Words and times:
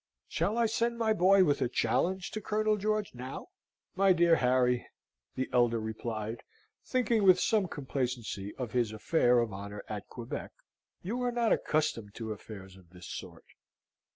Shall 0.27 0.57
I 0.57 0.65
send 0.65 0.97
my 0.97 1.13
boy 1.13 1.43
with 1.43 1.61
a 1.61 1.69
challenge 1.69 2.31
to 2.31 2.41
Colonel 2.41 2.75
George 2.75 3.13
now?" 3.13 3.49
"My 3.95 4.13
dear 4.13 4.37
Harry," 4.37 4.87
the 5.35 5.47
elder 5.53 5.79
replied, 5.79 6.41
thinking 6.83 7.21
with 7.23 7.39
some 7.39 7.67
complacency 7.67 8.55
of 8.55 8.71
his 8.71 8.91
affair 8.91 9.37
of 9.37 9.53
honour 9.53 9.83
at 9.87 10.07
Quebec, 10.07 10.49
"you 11.03 11.21
are 11.21 11.31
not 11.31 11.53
accustomed 11.53 12.15
to 12.15 12.31
affairs 12.31 12.77
of 12.77 12.89
this 12.89 13.05
sort." 13.07 13.45